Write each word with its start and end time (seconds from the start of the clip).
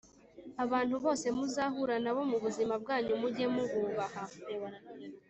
abantu 0.63 0.95
bose 1.03 1.25
muzahura 1.35 1.95
na 2.03 2.11
bo 2.15 2.21
mu 2.31 2.37
buzima 2.43 2.73
bwanyu 2.83 3.13
mujye 3.21 3.45
mu 3.55 3.63
bubaha 3.69 4.23